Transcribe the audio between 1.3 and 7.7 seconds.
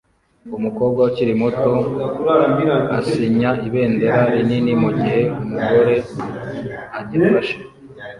muto asinya ibendera rinini mugihe umugore agifashe